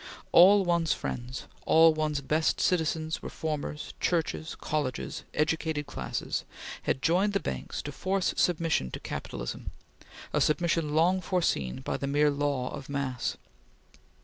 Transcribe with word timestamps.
All 0.31 0.65
one's 0.65 0.93
friends, 0.93 1.45
all 1.67 1.93
one's 1.93 2.21
best 2.21 2.59
citizens, 2.59 3.21
reformers, 3.21 3.93
churches, 3.99 4.55
colleges, 4.55 5.25
educated 5.35 5.85
classes, 5.85 6.43
had 6.81 7.03
joined 7.03 7.33
the 7.33 7.39
banks 7.39 7.83
to 7.83 7.91
force 7.91 8.33
submission 8.35 8.89
to 8.89 8.99
capitalism; 8.99 9.69
a 10.33 10.41
submission 10.41 10.95
long 10.95 11.21
foreseen 11.21 11.81
by 11.81 11.97
the 11.97 12.07
mere 12.07 12.31
law 12.31 12.73
of 12.73 12.89
mass. 12.89 13.37